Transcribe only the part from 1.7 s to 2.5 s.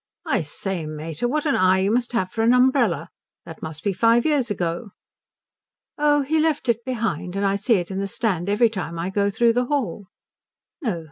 you must have for